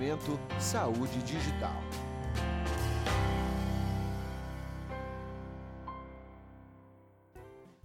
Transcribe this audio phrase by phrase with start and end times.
[0.00, 1.76] Momento Saúde Digital.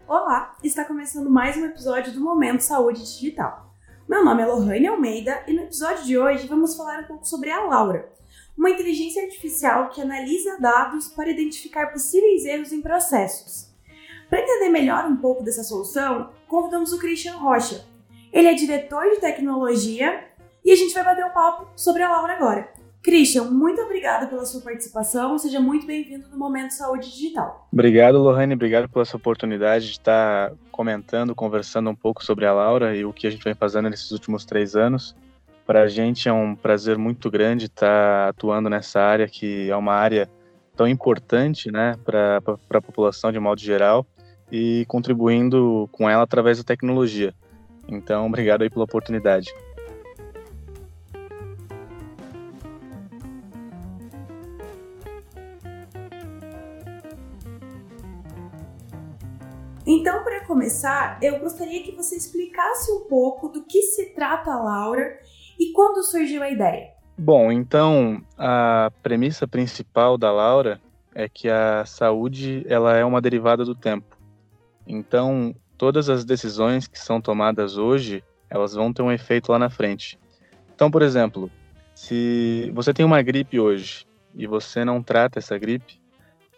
[0.07, 3.69] Olá, está começando mais um episódio do Momento Saúde Digital.
[4.07, 7.51] Meu nome é Lohane Almeida e no episódio de hoje vamos falar um pouco sobre
[7.51, 8.09] a Laura,
[8.57, 13.73] uma inteligência artificial que analisa dados para identificar possíveis erros em processos.
[14.29, 17.85] Para entender melhor um pouco dessa solução, convidamos o Christian Rocha.
[18.31, 20.33] Ele é diretor de tecnologia
[20.65, 22.67] e a gente vai bater um papo sobre a Laura agora.
[23.03, 25.37] Christian, muito obrigada pela sua participação.
[25.37, 27.67] Seja muito bem-vindo no Momento Saúde Digital.
[27.71, 28.55] Obrigado, Lohane.
[28.55, 33.13] Obrigado pela sua oportunidade de estar comentando, conversando um pouco sobre a Laura e o
[33.13, 35.15] que a gente vem fazendo nesses últimos três anos.
[35.67, 39.93] Para a gente é um prazer muito grande estar atuando nessa área, que é uma
[39.93, 40.27] área
[40.75, 44.03] tão importante né, para a população de modo geral
[44.51, 47.35] e contribuindo com ela através da tecnologia.
[47.87, 49.53] Então, obrigado aí pela oportunidade.
[59.87, 64.61] Então, para começar, eu gostaria que você explicasse um pouco do que se trata a
[64.61, 65.19] Laura
[65.59, 66.95] e quando surgiu a ideia.
[67.17, 70.81] Bom, então a premissa principal da Laura
[71.13, 74.17] é que a saúde ela é uma derivada do tempo.
[74.87, 79.69] Então, todas as decisões que são tomadas hoje, elas vão ter um efeito lá na
[79.69, 80.19] frente.
[80.73, 81.49] Então, por exemplo,
[81.93, 86.01] se você tem uma gripe hoje e você não trata essa gripe,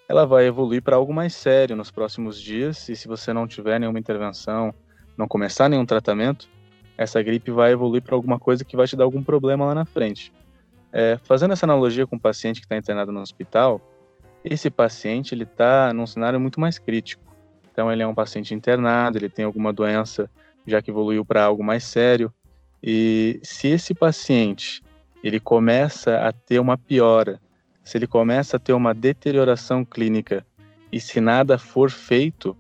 [0.08, 3.80] ela vai evoluir para algo mais sério nos próximos dias, e se você não tiver
[3.80, 4.74] nenhuma intervenção,
[5.18, 6.48] não começar nenhum tratamento,
[6.98, 9.86] essa gripe vai evoluir para alguma coisa que vai te dar algum problema lá na
[9.86, 10.32] frente.
[10.92, 13.82] É, fazendo essa analogia com o paciente que está internado no hospital,
[14.44, 17.24] esse paciente ele está num cenário muito mais crítico.
[17.72, 20.30] Então ele é um paciente internado, ele tem alguma doença
[20.66, 22.34] já que evoluiu para algo mais sério.
[22.82, 24.82] E se esse paciente
[25.24, 27.40] ele começa a ter uma piora
[27.88, 30.46] se ele começa a ter uma deterioração clínica
[30.92, 32.56] e se nada for feito,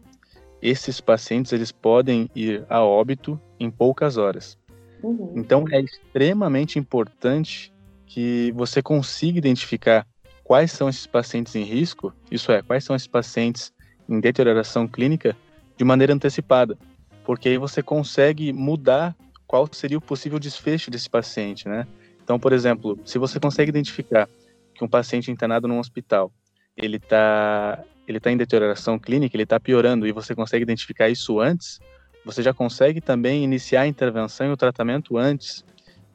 [0.61, 4.57] esses pacientes eles podem ir a óbito em poucas horas.
[5.03, 5.33] Uhum.
[5.35, 7.73] Então é extremamente importante
[8.05, 10.07] que você consiga identificar
[10.45, 13.73] quais são esses pacientes em risco, isso é, quais são esses pacientes
[14.07, 15.35] em deterioração clínica
[15.75, 16.77] de maneira antecipada,
[17.25, 19.13] porque aí você consegue mudar
[19.45, 21.85] qual seria o possível desfecho desse paciente, né?
[22.23, 24.29] Então, por exemplo, se você consegue identificar
[24.77, 26.31] que um paciente internado num hospital,
[26.75, 31.41] ele está ele tá em deterioração clínica, ele está piorando e você consegue identificar isso
[31.41, 31.81] antes,
[32.23, 35.65] você já consegue também iniciar a intervenção e o tratamento antes.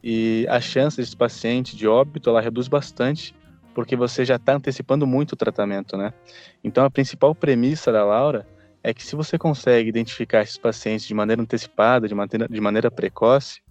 [0.03, 3.33] E a chance desse paciente de óbito, ela reduz bastante,
[3.73, 6.13] porque você já está antecipando muito o tratamento, né?
[6.63, 8.45] Então, a principal premissa da Laura
[8.83, 12.91] é que se você consegue identificar esses pacientes de maneira antecipada, de maneira, de maneira
[12.91, 13.61] precoce,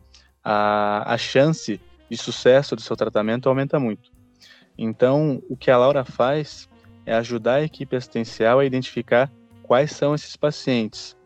[0.42, 4.11] a, a chance de sucesso do seu tratamento aumenta muito.
[4.76, 6.68] Então, o que a Laura faz
[7.04, 9.30] é ajudar a equipe assistencial a identificar
[9.62, 11.16] quais são esses pacientes.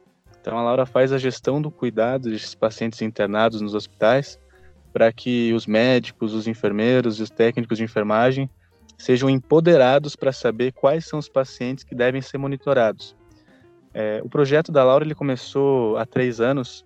[0.40, 4.38] Então, a Laura faz a gestão do cuidado desses pacientes internados nos hospitais
[4.92, 8.48] para que os médicos, os enfermeiros e os técnicos de enfermagem
[8.96, 13.14] sejam empoderados para saber quais são os pacientes que devem ser monitorados.
[13.92, 16.84] É, o projeto da Laura ele começou há três anos.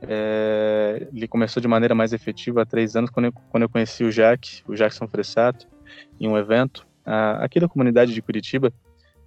[0.00, 4.02] É, ele começou de maneira mais efetiva há três anos quando eu, quando eu conheci
[4.02, 5.68] o Jack, o Jackson Fressato,
[6.20, 8.72] em um evento aqui da comunidade de Curitiba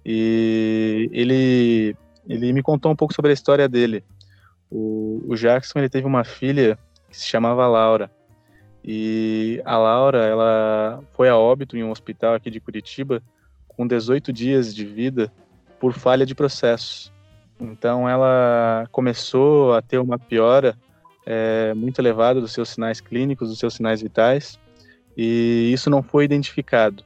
[0.04, 1.96] e ele
[2.28, 4.02] ele me contou um pouco sobre a história dele.
[4.68, 6.76] O, o Jackson ele teve uma filha
[7.08, 8.10] que se chamava Laura
[8.84, 13.22] e a Laura ela foi a óbito em um hospital aqui de Curitiba
[13.68, 15.32] com 18 dias de vida
[15.78, 17.12] por falha de processo.
[17.60, 20.76] Então ela começou a ter uma piora
[21.24, 24.58] é, muito elevada dos seus sinais clínicos, dos seus sinais vitais
[25.16, 27.04] e isso não foi identificado.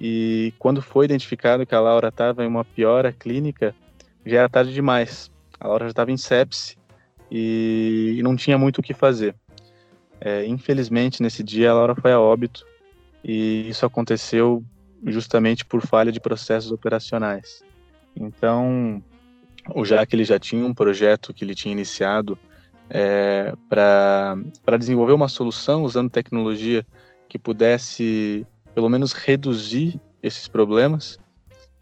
[0.00, 3.74] E quando foi identificado que a Laura estava em uma piora clínica,
[4.24, 5.30] já era tarde demais.
[5.58, 6.76] A Laura já estava em sepse
[7.30, 9.34] e, não tinha muito o que fazer.
[10.20, 12.66] É, infelizmente, nesse dia, a Laura foi a óbito
[13.22, 14.64] e isso aconteceu
[15.06, 17.62] justamente por falha de processos operacionais.
[18.14, 19.02] Então,
[19.74, 22.38] o Jack ele já tinha um projeto que ele tinha iniciado
[22.88, 26.86] é, para desenvolver uma solução usando tecnologia
[27.28, 31.18] que pudesse pelo menos reduzir esses problemas.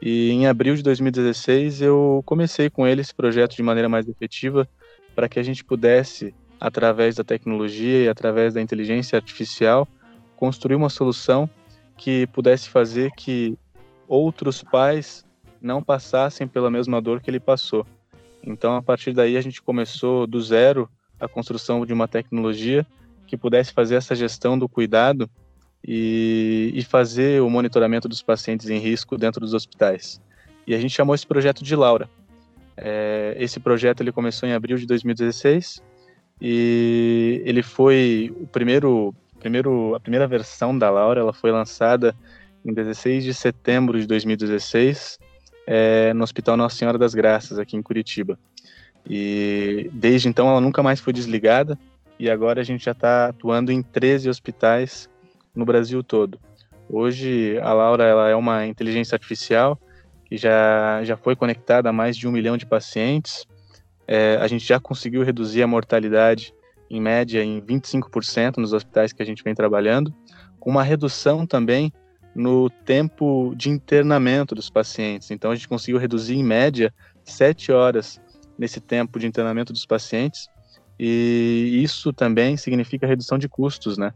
[0.01, 4.69] E em abril de 2016 eu comecei com ele esse projeto de maneira mais efetiva
[5.15, 9.89] para que a gente pudesse, através da tecnologia e através da inteligência artificial,
[10.37, 11.49] construir uma solução
[11.97, 13.57] que pudesse fazer que
[14.09, 15.25] outros pais
[15.61, 17.87] não passassem pela mesma dor que ele passou.
[18.43, 20.89] Então, a partir daí, a gente começou do zero
[21.19, 22.87] a construção de uma tecnologia
[23.27, 25.29] que pudesse fazer essa gestão do cuidado
[25.87, 30.21] e, e fazer o monitoramento dos pacientes em risco dentro dos hospitais.
[30.67, 32.09] E a gente chamou esse projeto de Laura.
[32.77, 35.83] É, esse projeto ele começou em abril de 2016
[36.41, 41.21] e ele foi o primeiro, primeiro, a primeira versão da Laura.
[41.21, 42.17] Ela foi lançada
[42.65, 45.19] em 16 de setembro de 2016
[45.67, 48.39] é, no Hospital Nossa Senhora das Graças aqui em Curitiba.
[49.09, 51.79] E desde então ela nunca mais foi desligada
[52.19, 55.09] e agora a gente já está atuando em 13 hospitais
[55.55, 56.39] no Brasil todo.
[56.89, 59.79] Hoje a Laura ela é uma inteligência artificial
[60.25, 63.47] que já, já foi conectada a mais de um milhão de pacientes.
[64.07, 66.55] É, a gente já conseguiu reduzir a mortalidade
[66.91, 70.15] em média em 25% nos hospitais que a gente vem trabalhando,
[70.61, 71.93] com uma redução também
[72.35, 75.31] no tempo de internamento dos pacientes.
[75.31, 76.93] Então a gente conseguiu reduzir em média
[77.25, 78.21] sete horas
[78.59, 80.49] nesse tempo de internamento dos pacientes
[80.99, 84.13] e isso também significa redução de custos, né?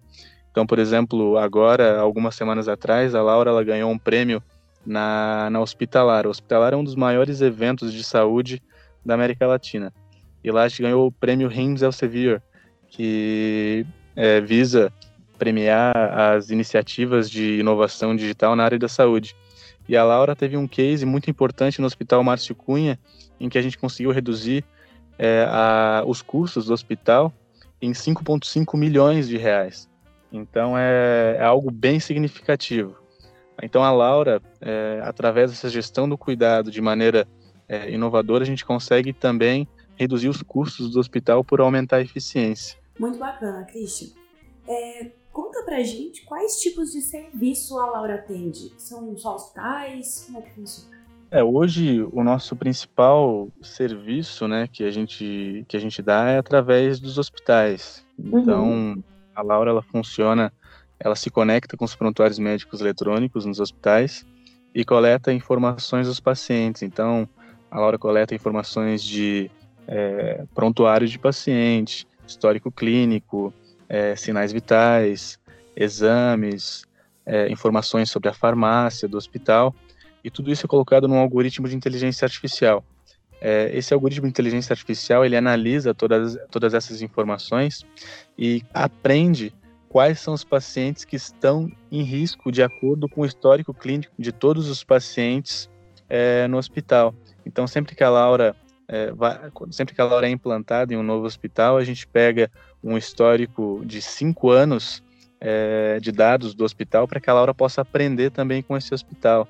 [0.50, 4.42] Então, por exemplo, agora, algumas semanas atrás, a Laura ela ganhou um prêmio
[4.84, 6.26] na, na Hospitalar.
[6.26, 8.62] O Hospitalar é um dos maiores eventos de saúde
[9.04, 9.92] da América Latina.
[10.42, 12.42] E lá a gente ganhou o prêmio RIMS Elsevier,
[12.88, 13.84] que
[14.16, 14.92] é, visa
[15.38, 19.36] premiar as iniciativas de inovação digital na área da saúde.
[19.88, 22.98] E a Laura teve um case muito importante no Hospital Márcio Cunha,
[23.38, 24.64] em que a gente conseguiu reduzir
[25.18, 27.32] é, a, os custos do hospital
[27.82, 29.88] em 5,5 milhões de reais.
[30.32, 32.96] Então é, é, algo bem significativo.
[33.62, 37.26] Então a Laura, é, através dessa gestão do cuidado de maneira
[37.68, 39.66] é, inovadora, a gente consegue também
[39.96, 42.78] reduzir os custos do hospital por aumentar a eficiência.
[42.98, 44.10] Muito bacana, Christian.
[44.66, 48.72] É, conta pra gente quais tipos de serviço a Laura atende.
[48.78, 50.24] São só hospitais?
[50.26, 50.97] Como é que funciona?
[51.30, 56.38] É, hoje o nosso principal serviço, né, que a gente que a gente dá é
[56.38, 58.04] através dos hospitais.
[58.18, 59.02] Então, uhum.
[59.34, 60.50] a Laura ela funciona,
[60.98, 64.26] ela se conecta com os prontuários médicos eletrônicos nos hospitais
[64.74, 66.82] e coleta informações dos pacientes.
[66.82, 67.28] Então,
[67.70, 69.50] a Laura coleta informações de
[69.86, 73.52] é, prontuário de paciente, histórico clínico,
[73.86, 75.38] é, sinais vitais,
[75.76, 76.86] exames,
[77.26, 79.74] é, informações sobre a farmácia do hospital
[80.28, 82.84] e tudo isso é colocado num algoritmo de inteligência artificial.
[83.40, 87.86] É, esse algoritmo de inteligência artificial ele analisa todas, todas essas informações
[88.36, 89.54] e aprende
[89.88, 94.32] quais são os pacientes que estão em risco de acordo com o histórico clínico de
[94.32, 95.68] todos os pacientes
[96.08, 97.14] é, no hospital.
[97.46, 98.54] Então, sempre que a Laura
[98.86, 99.38] é, vai,
[99.70, 102.50] sempre que a Laura é implantada em um novo hospital, a gente pega
[102.84, 105.02] um histórico de cinco anos
[105.40, 109.48] é, de dados do hospital para que a Laura possa aprender também com esse hospital.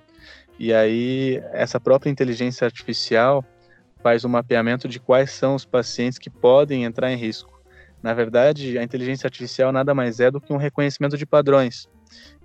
[0.59, 3.45] E aí, essa própria inteligência artificial
[4.03, 7.61] faz o um mapeamento de quais são os pacientes que podem entrar em risco.
[8.03, 11.89] Na verdade, a inteligência artificial nada mais é do que um reconhecimento de padrões.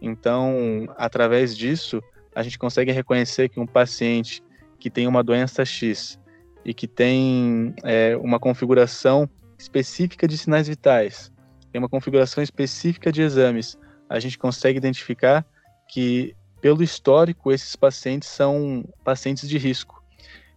[0.01, 2.01] Então, através disso,
[2.35, 4.43] a gente consegue reconhecer que um paciente
[4.79, 6.19] que tem uma doença X
[6.65, 11.31] e que tem é, uma configuração específica de sinais vitais,
[11.71, 13.77] tem uma configuração específica de exames,
[14.09, 15.45] a gente consegue identificar
[15.87, 20.01] que pelo histórico, esses pacientes são pacientes de risco.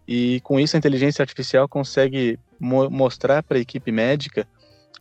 [0.07, 4.47] E com isso, a inteligência artificial consegue mo mostrar para a equipe médica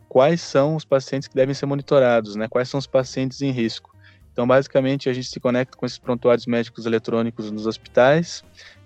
[0.08, 2.48] quais são os pacientes que devem ser monitorados, né?
[2.48, 3.94] quais são os pacientes em risco.
[4.32, 8.42] Então, basicamente, a gente se conecta com esses prontuários médicos eletrônicos nos hospitais,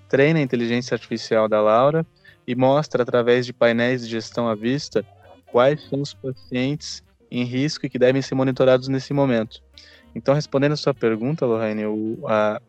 [0.06, 2.04] treina a inteligência artificial da Laura
[2.46, 5.02] e mostra, através de painéis de gestão à vista,
[5.46, 9.62] quais são os pacientes em risco e que devem ser monitorados nesse momento.
[10.14, 12.60] Então, respondendo a sua pergunta, Lorraine, o, a,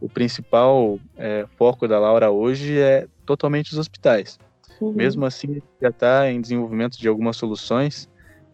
[0.00, 4.38] o principal é, foco da Laura hoje é totalmente os hospitais.
[4.80, 4.92] Uhum.
[4.92, 8.08] Mesmo assim, já está em desenvolvimento de algumas soluções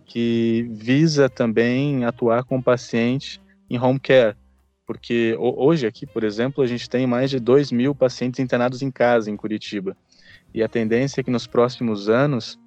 [0.04, 4.36] que visa também atuar com o paciente em home care.
[4.86, 8.90] Porque hoje aqui, por exemplo, a gente tem mais de 2 mil pacientes internados em
[8.90, 9.96] casa em Curitiba.
[10.52, 12.58] E a tendência é que nos próximos anos,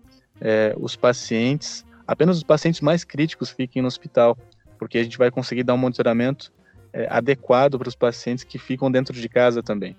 [0.41, 4.37] é, os pacientes, apenas os pacientes mais críticos fiquem no hospital
[4.85, 6.53] porque a gente vai conseguir dar um monitoramento
[6.93, 9.97] é, adequado para os pacientes que ficam dentro de casa também.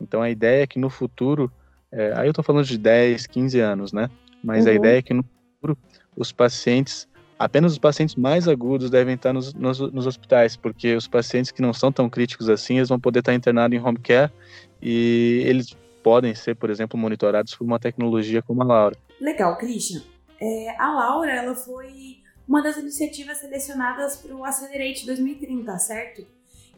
[0.00, 1.52] Então a ideia é que no futuro,
[1.92, 4.08] é, aí eu estou falando de 10, 15 anos, né?
[4.42, 4.70] Mas uhum.
[4.70, 5.76] a ideia é que no futuro
[6.16, 7.06] os pacientes,
[7.38, 11.60] apenas os pacientes mais agudos devem estar nos, nos, nos, hospitais, porque os pacientes que
[11.60, 14.32] não são tão críticos assim, eles vão poder estar internados em home care
[14.80, 18.96] e eles podem ser, por exemplo, monitorados por uma tecnologia como a Laura.
[19.20, 20.00] Legal, Christian.
[20.40, 26.26] É, a Laura, ela foi uma das iniciativas selecionadas para o Accelerate 2030, certo?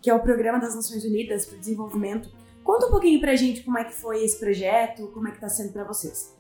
[0.03, 2.31] Que é o Programa das Nações Unidas para o Desenvolvimento.
[2.63, 5.37] Conta um pouquinho para a gente como é que foi esse projeto, como é que
[5.37, 6.35] está sendo para vocês.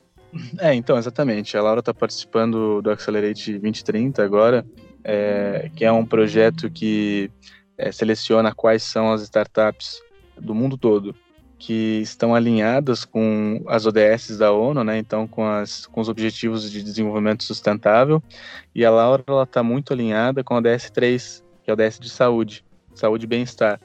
[0.58, 1.56] É, então, exatamente.
[1.56, 4.66] A Laura está participando do Accelerate 2030 agora,
[5.02, 7.30] é, que é um projeto que
[7.78, 10.02] é, seleciona quais são as startups
[10.36, 11.14] do mundo todo
[11.64, 14.98] que estão alinhadas com as ODS da ONU, né?
[14.98, 18.22] Então, com, as, com os Objetivos de Desenvolvimento Sustentável.
[18.74, 22.10] E a Laura está muito alinhada com a ODS 3, que é a ODS de
[22.10, 22.62] saúde,
[22.94, 23.80] saúde e bem-estar.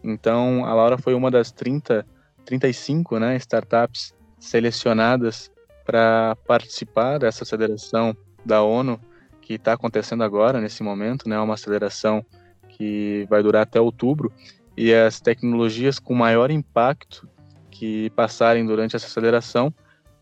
[0.00, 2.06] Então, a Laura foi uma das 30,
[2.44, 5.50] 35 né, startups selecionadas
[5.84, 9.00] para participar dessa aceleração da ONU
[9.40, 11.36] que está acontecendo agora, nesse momento, né?
[11.40, 12.24] Uma aceleração
[12.68, 14.32] que vai durar até outubro
[14.76, 17.28] e as tecnologias com maior impacto
[17.70, 19.72] que passarem durante essa aceleração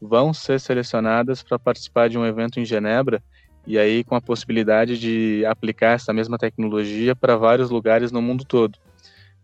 [0.00, 3.22] vão ser selecionadas para participar de um evento em Genebra
[3.66, 8.44] e aí com a possibilidade de aplicar essa mesma tecnologia para vários lugares no mundo
[8.44, 8.78] todo.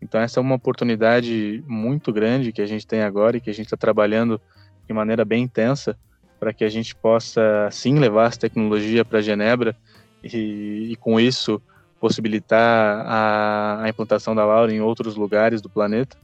[0.02, 3.54] Então essa é uma oportunidade muito grande que a gente tem agora e que a
[3.54, 4.40] gente está trabalhando
[4.86, 5.96] de maneira bem intensa
[6.40, 9.76] para que a gente possa sim levar essa tecnologia para Genebra
[10.22, 11.60] e, e com isso
[12.00, 16.16] possibilitar a, a, implantação da Laura em outros lugares do planeta.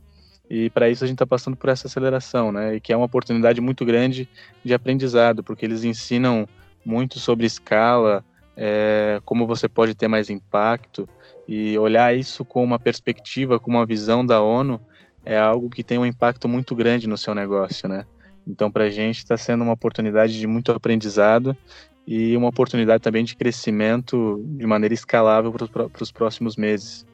[0.49, 2.77] E para isso a gente está passando por essa aceleração, né?
[2.77, 4.29] E que é uma oportunidade muito grande
[4.65, 6.47] de aprendizado, porque eles ensinam
[6.85, 8.25] muito sobre escala,
[8.57, 11.09] é, como você pode ter mais impacto
[11.49, 14.81] e olhar isso com uma perspectiva, com uma visão da ONU
[15.25, 18.05] é algo que tem um impacto muito grande no seu negócio, né?
[18.47, 21.57] Então, para a gente está sendo uma oportunidade de muito aprendizado
[22.07, 27.07] e uma oportunidade também de crescimento de maneira escalável para os próximos meses.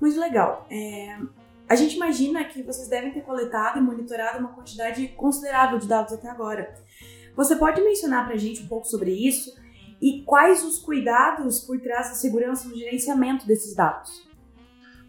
[0.00, 0.66] Muito legal.
[0.70, 1.18] É,
[1.68, 6.12] a gente imagina que vocês devem ter coletado e monitorado uma quantidade considerável de dados
[6.12, 6.74] até agora.
[7.36, 9.54] Você pode mencionar para a gente um pouco sobre isso
[10.00, 14.26] e quais os cuidados por trás da segurança no gerenciamento desses dados?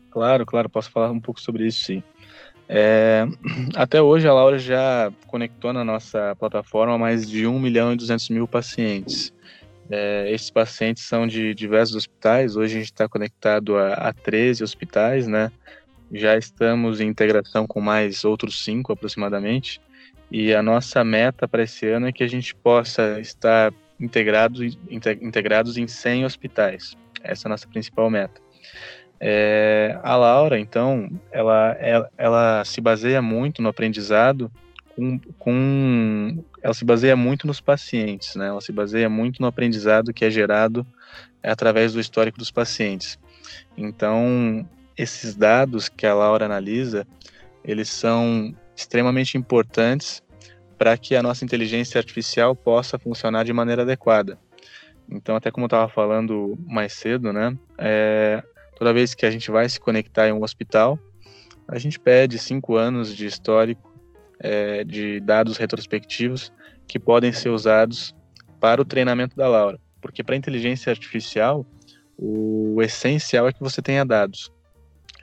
[0.09, 2.03] Claro, claro, posso falar um pouco sobre isso sim.
[2.73, 3.27] É,
[3.75, 8.29] até hoje a Laura já conectou na nossa plataforma mais de 1 milhão e 200
[8.29, 9.33] mil pacientes.
[9.89, 14.63] É, esses pacientes são de diversos hospitais, hoje a gente está conectado a, a 13
[14.63, 15.51] hospitais, né?
[16.13, 19.81] Já estamos em integração com mais outros cinco aproximadamente.
[20.31, 25.77] E a nossa meta para esse ano é que a gente possa estar integrados, integrados
[25.77, 26.95] em 100 hospitais.
[27.21, 28.41] Essa é a nossa principal meta.
[29.23, 34.51] É, a Laura, então, ela, ela, ela, se baseia muito no aprendizado
[34.95, 38.47] com, com, ela se baseia muito nos pacientes, né?
[38.47, 40.83] Ela se baseia muito no aprendizado que é gerado
[41.43, 43.19] através do histórico dos pacientes.
[43.77, 47.05] Então, esses dados que a Laura analisa,
[47.63, 50.23] eles são extremamente importantes
[50.79, 54.39] para que a nossa inteligência artificial possa funcionar de maneira adequada.
[55.07, 57.55] Então, até como eu estava falando mais cedo, né?
[57.77, 58.43] É,
[58.81, 60.97] Toda vez que a gente vai se conectar em um hospital,
[61.67, 63.93] a gente pede cinco anos de histórico
[64.39, 66.51] é, de dados retrospectivos
[66.87, 68.15] que podem ser usados
[68.59, 69.79] para o treinamento da Laura.
[70.01, 71.63] Porque para inteligência artificial,
[72.17, 74.51] o essencial é que você tenha dados.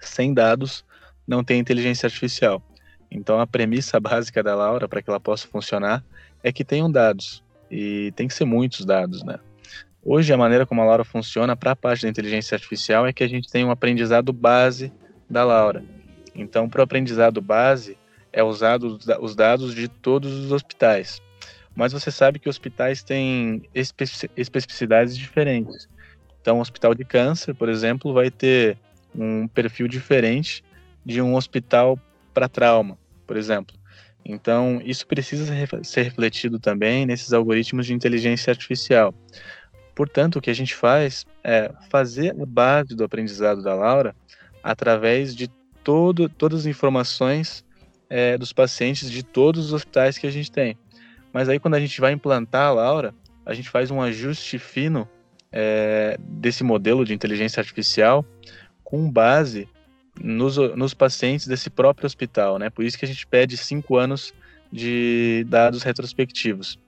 [0.00, 0.85] Sem dados,
[1.27, 2.62] não tem inteligência artificial.
[3.11, 6.05] Então, a premissa básica da Laura para que ela possa funcionar
[6.45, 7.43] é que tenham dados.
[7.69, 9.41] E tem que ser muitos dados, né?
[10.05, 13.23] Hoje, a maneira como a Laura funciona para a parte da inteligência artificial é que
[13.23, 14.93] a gente tem um aprendizado base
[15.28, 15.85] da Laura.
[16.35, 17.99] Então, para o aprendizado base,
[18.33, 21.21] é usado os dados de todos os hospitais.
[21.75, 23.62] Mas você sabe que hospitais têm
[24.37, 25.88] especificidades diferentes.
[26.40, 28.78] Então, o hospital de câncer, por exemplo, vai ter
[29.14, 30.64] um perfil diferente
[31.05, 31.99] de um hospital
[32.33, 33.76] para trauma, por exemplo.
[34.25, 35.52] Então, isso precisa
[35.83, 39.14] ser refletido também nesses algoritmos de inteligência artificial.
[39.99, 44.14] Portanto, o que a gente faz é fazer a base do aprendizado da Laura
[44.62, 45.49] através de
[45.83, 47.64] todo, todas as informações
[48.09, 50.78] é, dos pacientes de todos os hospitais que a gente tem.
[51.33, 53.12] Mas aí, quando a gente vai implantar a Laura,
[53.45, 55.09] a gente faz um ajuste fino
[55.50, 58.25] é, desse modelo de inteligência artificial
[58.85, 59.69] com base
[60.17, 62.71] nos, nos pacientes desse próprio hospital, né?
[62.71, 64.33] Por isso que a gente pede cinco anos
[64.71, 66.78] de dados retrospectivos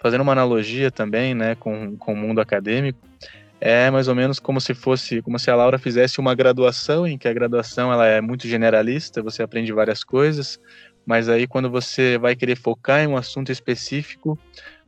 [0.00, 2.98] fazendo uma analogia também, né, com, com o mundo acadêmico,
[3.60, 7.18] é mais ou menos como se fosse, como se a Laura fizesse uma graduação, em
[7.18, 10.58] que a graduação ela é muito generalista, você aprende várias coisas,
[11.04, 14.38] mas aí quando você vai querer focar em um assunto específico,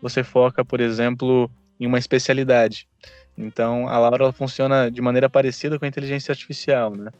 [0.00, 2.88] você foca, por exemplo, em uma especialidade.
[3.36, 7.10] Então, a Laura funciona de maneira parecida com a inteligência artificial, né?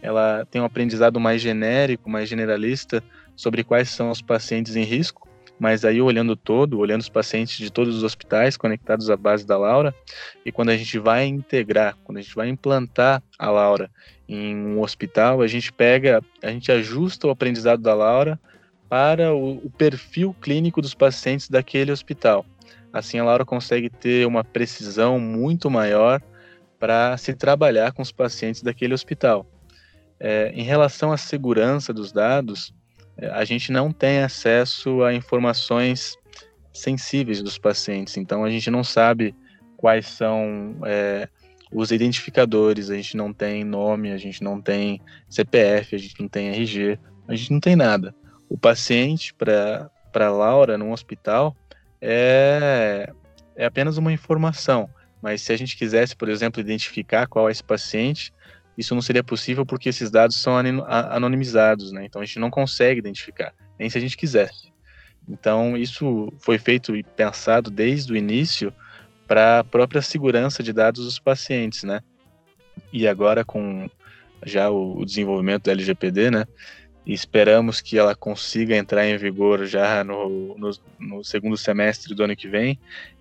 [0.00, 3.02] Ela tem um aprendizado mais genérico, mais generalista
[3.36, 5.28] sobre quais são os pacientes em risco,
[5.62, 9.56] mas aí olhando todo, olhando os pacientes de todos os hospitais conectados à base da
[9.56, 9.94] Laura,
[10.44, 13.88] e quando a gente vai integrar, quando a gente vai implantar a Laura
[14.28, 18.40] em um hospital, a gente pega, a gente ajusta o aprendizado da Laura
[18.88, 22.44] para o, o perfil clínico dos pacientes daquele hospital.
[22.92, 26.20] Assim, a Laura consegue ter uma precisão muito maior
[26.76, 29.46] para se trabalhar com os pacientes daquele hospital.
[30.18, 32.74] É, em relação à segurança dos dados,
[33.18, 36.16] a gente não tem acesso a informações
[36.72, 39.34] sensíveis dos pacientes, então a gente não sabe
[39.76, 41.28] quais são é,
[41.72, 46.28] os identificadores, a gente não tem nome, a gente não tem CPF, a gente não
[46.28, 48.14] tem RG, a gente não tem nada.
[48.48, 51.56] O paciente, para Laura, num hospital,
[52.00, 53.10] é,
[53.56, 54.88] é apenas uma informação.
[55.22, 58.32] Mas se a gente quisesse, por exemplo, identificar qual é esse paciente,
[58.76, 62.04] isso não seria possível porque esses dados são anonimizados, né?
[62.04, 64.72] Então a gente não consegue identificar, nem se a gente quisesse.
[65.28, 68.72] Então isso foi feito e pensado desde o início
[69.26, 72.00] para a própria segurança de dados dos pacientes, né?
[72.92, 73.88] E agora com
[74.44, 76.46] já o, desenvolvimento da LGPD, né?
[77.06, 82.36] Esperamos que ela consiga entrar em vigor já no, no, no segundo semestre do ano
[82.36, 82.78] que vem.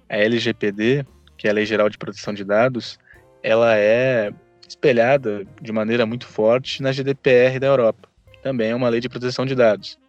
[0.10, 1.06] A LGPD,
[1.38, 3.00] que é a Lei Geral de Proteção de Dados,
[3.42, 4.32] ela é
[4.72, 8.10] espelhada de maneira muito forte na GDPR da Europa,
[8.42, 10.00] também é uma lei de proteção de dados.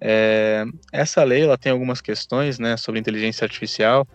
[0.00, 4.06] É, essa lei ela tem algumas questões né, sobre inteligência artificial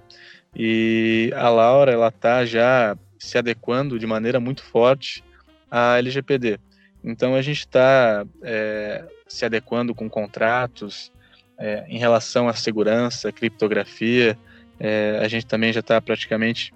[0.55, 5.23] e a Laura ela está já se adequando de maneira muito forte
[5.69, 6.59] à LGPD.
[7.03, 11.11] Então a gente está é, se adequando com contratos
[11.57, 14.37] é, em relação à segurança, criptografia.
[14.79, 16.73] É, a gente também já está praticamente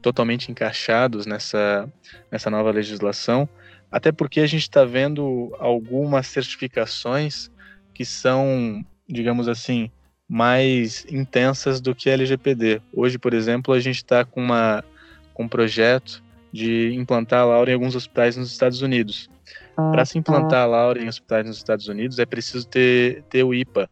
[0.00, 1.88] totalmente encaixados nessa,
[2.30, 3.48] nessa nova legislação,
[3.90, 7.50] até porque a gente está vendo algumas certificações
[7.92, 9.90] que são, digamos assim,
[10.28, 12.82] mais intensas do que a LGPD.
[12.92, 14.84] Hoje, por exemplo, a gente está com, uma,
[15.32, 16.22] com um projeto
[16.52, 19.28] de implantar a Laura em alguns hospitais nos Estados Unidos.
[19.74, 23.54] Para se implantar a Laura em hospitais nos Estados Unidos, é preciso ter, ter o
[23.54, 23.88] IPA.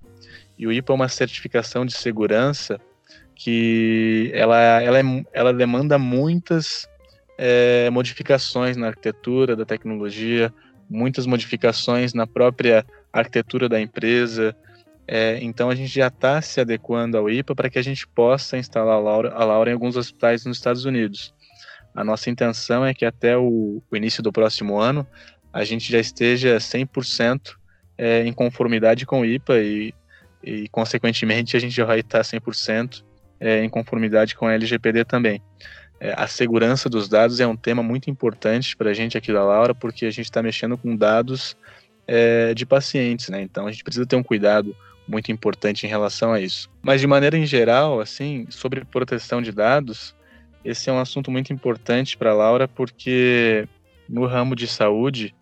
[0.59, 2.81] E o IPA é uma certificação de segurança
[3.37, 5.03] que ela, ela, é,
[5.33, 6.89] ela demanda muitas
[7.39, 10.53] é, modificações na arquitetura da tecnologia,
[10.89, 14.57] muitas modificações na própria arquitetura da empresa,
[15.09, 18.59] é, então a gente já está se adequando ao IPA para que a gente possa
[18.59, 21.33] instalar a Laura, a Laura em alguns hospitais nos Estados Unidos.
[21.95, 25.07] A nossa intenção é que até o, o início do próximo ano
[25.53, 27.55] a gente já esteja 100%
[27.97, 29.95] é, em conformidade com o IPA e,
[30.43, 33.03] e, consequentemente, a gente já vai estar 100%
[33.41, 35.43] é, em conformidade com a LGPD também.
[35.99, 39.45] É, a segurança dos dados é um tema muito importante para a gente aqui da
[39.45, 41.57] Laura, porque a gente está mexendo com dados
[42.07, 43.41] é, de pacientes, né?
[43.43, 44.77] Então a gente precisa ter um cuidado
[45.09, 46.69] muito importante em relação a isso.
[46.83, 50.15] Mas de maneira em geral, assim, sobre proteção de dados,
[50.65, 53.69] esse é um assunto muito importante para a Laura, porque
[54.09, 55.35] no ramo de saúde,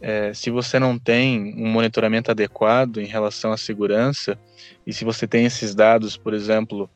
[0.00, 4.38] é, se você não tem um monitoramento adequado em relação à segurança,
[4.86, 6.88] e se você tem esses dados, por exemplo,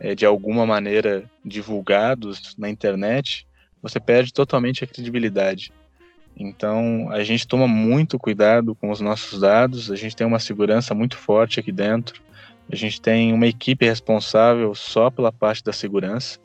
[0.00, 3.46] é, de alguma maneira divulgados na internet,
[3.82, 5.72] você perde totalmente a credibilidade.
[6.36, 10.94] Então, a gente toma muito cuidado com os nossos dados, a gente tem uma segurança
[10.94, 12.22] muito forte aqui dentro,
[12.72, 16.38] a gente tem uma equipe responsável só pela parte da segurança,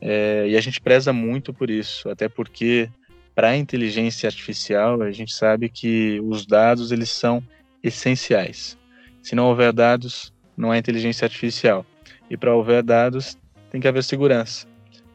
[0.00, 2.90] é, e a gente preza muito por isso, até porque
[3.34, 7.42] para a inteligência artificial, a gente sabe que os dados eles são
[7.82, 8.76] essenciais.
[9.22, 11.86] Se não houver dados, não há inteligência artificial.
[12.30, 13.36] E para houver dados,
[13.70, 14.66] tem que haver segurança.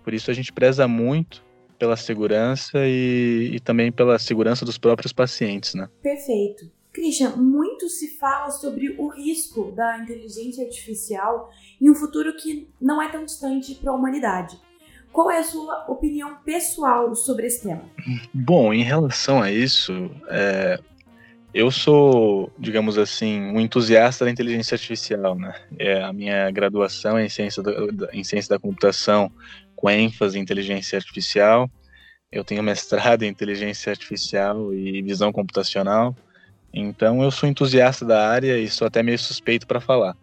[0.03, 1.43] Por isso a gente preza muito
[1.79, 5.89] pela segurança e, e também pela segurança dos próprios pacientes, né?
[6.01, 6.69] Perfeito.
[6.93, 11.51] Christian, muito se fala sobre o risco da inteligência artificial
[11.81, 14.57] em um futuro que não é tão distante para a humanidade.
[15.11, 17.83] Qual é a sua opinião pessoal sobre esse tema?
[18.33, 20.79] Bom, em relação a isso, é,
[21.55, 25.55] eu sou, digamos assim, um entusiasta da inteligência artificial, né?
[25.79, 27.71] É, a minha graduação é em ciência da,
[28.11, 29.31] em ciência da computação
[29.73, 31.71] com ênfase em inteligência artificial.
[32.29, 36.13] Eu tenho mestrado em inteligência artificial e visão computacional.
[36.73, 40.17] Então eu sou entusiasta da área e sou até meio suspeito para falar.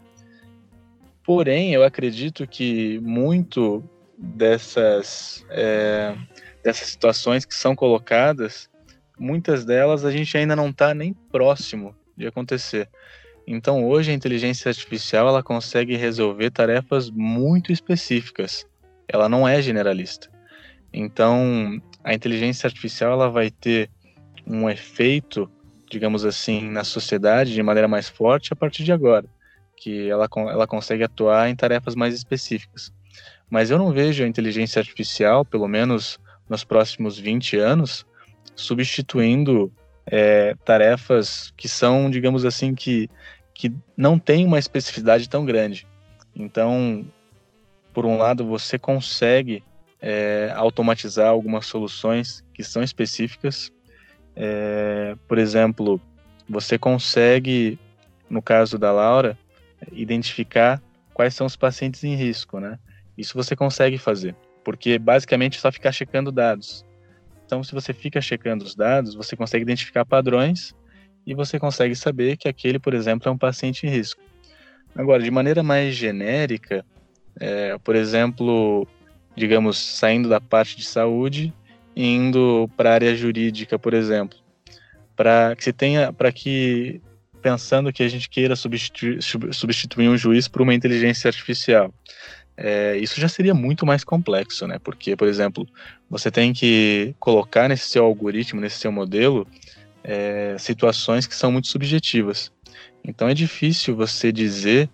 [1.24, 3.82] Porém, eu acredito que muito
[4.18, 6.14] dessas, é,
[6.62, 8.68] dessas situações que são colocadas,
[9.22, 12.88] muitas delas a gente ainda não está nem próximo de acontecer.
[13.46, 18.66] Então hoje a inteligência artificial ela consegue resolver tarefas muito específicas
[19.12, 20.28] ela não é generalista.
[20.92, 23.90] Então, a inteligência artificial ela vai ter
[24.46, 25.50] um efeito,
[25.90, 29.26] digamos assim, na sociedade de maneira mais forte a partir de agora,
[29.76, 32.92] que ela, ela consegue atuar em tarefas mais específicas.
[33.48, 38.06] Mas eu não vejo a inteligência artificial, pelo menos nos próximos 20 anos,
[38.54, 39.72] substituindo
[40.06, 43.08] é, tarefas que são, digamos assim, que,
[43.54, 45.86] que não têm uma especificidade tão grande.
[46.34, 47.04] Então,
[47.92, 49.62] por um lado, você consegue
[50.00, 53.70] é, automatizar algumas soluções que são específicas.
[54.34, 56.00] É, por exemplo,
[56.48, 57.78] você consegue,
[58.28, 59.38] no caso da Laura,
[59.92, 60.82] identificar
[61.14, 62.78] quais são os pacientes em risco, né?
[63.16, 66.84] Isso você consegue fazer, porque basicamente é só ficar checando dados.
[67.52, 70.74] Então, se você fica checando os dados, você consegue identificar padrões
[71.26, 74.22] e você consegue saber que aquele, por exemplo, é um paciente em risco.
[74.96, 76.82] Agora, de maneira mais genérica,
[77.38, 78.88] é, por exemplo,
[79.36, 81.52] digamos, saindo da parte de saúde
[81.94, 84.38] indo para a área jurídica, por exemplo,
[85.14, 87.02] para que se tenha, para que
[87.42, 89.18] pensando que a gente queira substituir,
[89.52, 91.92] substituir um juiz por uma inteligência artificial.
[92.64, 94.78] É, isso já seria muito mais complexo, né?
[94.78, 95.66] Porque, por exemplo,
[96.08, 99.48] você tem que colocar nesse seu algoritmo, nesse seu modelo,
[100.04, 102.52] é, situações que são muito subjetivas.
[103.04, 104.88] Então é difícil você dizer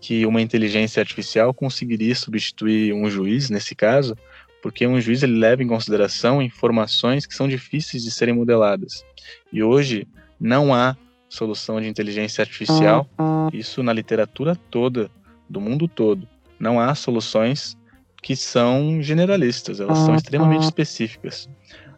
[0.00, 4.16] que uma inteligência artificial conseguiria substituir um juiz nesse caso,
[4.62, 9.04] porque um juiz ele leva em consideração informações que são difíceis de serem modeladas.
[9.52, 10.08] E hoje
[10.40, 10.96] não há
[11.28, 13.06] solução de inteligência artificial,
[13.52, 15.10] isso na literatura toda,
[15.50, 16.26] do mundo todo.
[16.60, 17.76] Não há soluções
[18.22, 21.48] que são generalistas, elas são extremamente específicas.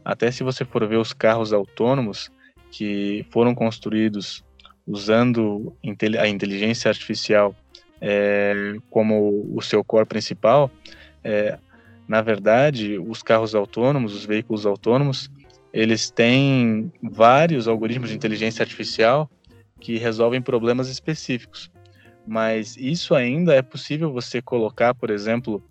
[0.05, 2.31] Até se você for ver os carros autônomos
[2.71, 4.45] que foram construídos
[4.87, 5.77] usando
[6.19, 7.55] a inteligência artificial
[8.01, 10.71] é, como o seu core principal,
[11.25, 11.59] é,
[12.07, 15.31] na verdade, os carros autônomos, os veículos autônomos,
[15.73, 19.31] eles têm vários algoritmos de inteligência artificial
[19.81, 21.71] que resolvem problemas específicos.
[22.27, 25.63] Mas isso ainda é possível você colocar, por exemplo,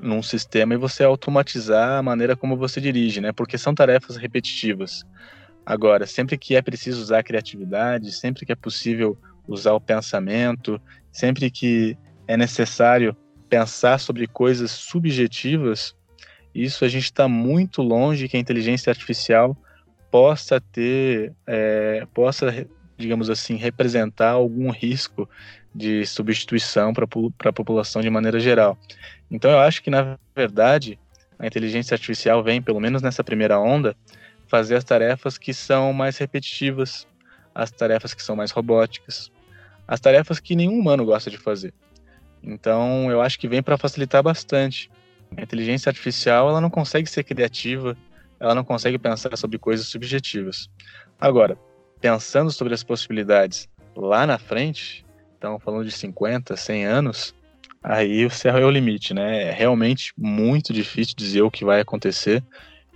[0.00, 3.32] num sistema e você automatizar a maneira como você dirige, né?
[3.32, 5.04] Porque são tarefas repetitivas.
[5.66, 9.16] Agora, sempre que é preciso usar a criatividade, sempre que é possível
[9.46, 10.80] usar o pensamento,
[11.12, 13.16] sempre que é necessário
[13.48, 15.94] pensar sobre coisas subjetivas,
[16.54, 19.56] isso a gente está muito longe que a inteligência artificial
[20.10, 22.66] possa ter, é, possa,
[22.96, 25.28] digamos assim, representar algum risco
[25.74, 28.78] de substituição para a população de maneira geral.
[29.30, 30.98] Então eu acho que, na verdade,
[31.38, 33.96] a inteligência artificial vem, pelo menos nessa primeira onda,
[34.46, 37.06] fazer as tarefas que são mais repetitivas,
[37.54, 39.32] as tarefas que são mais robóticas,
[39.86, 41.74] as tarefas que nenhum humano gosta de fazer.
[42.42, 44.90] Então, eu acho que vem para facilitar bastante.
[45.36, 47.96] A inteligência artificial, ela não consegue ser criativa,
[48.38, 50.68] ela não consegue pensar sobre coisas subjetivas.
[51.18, 51.58] Agora,
[52.00, 55.03] pensando sobre as possibilidades lá na frente,
[55.44, 57.34] então falando de 50, 100 anos,
[57.82, 59.50] aí o céu é o limite, né?
[59.50, 62.42] É realmente muito difícil dizer o que vai acontecer,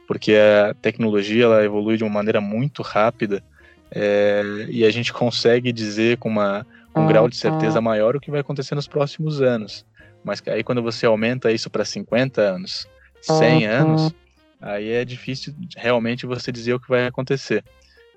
[0.07, 3.45] porque a tecnologia ela evolui de uma maneira muito rápida
[3.91, 8.31] é, e a gente consegue dizer com uma um grau de certeza maior o que
[8.31, 9.85] vai acontecer nos próximos anos.
[10.25, 12.89] Mas aí quando você aumenta isso para 50 anos,
[13.21, 14.15] 100 anos,
[14.61, 17.63] aí é difícil realmente você dizer o que vai acontecer.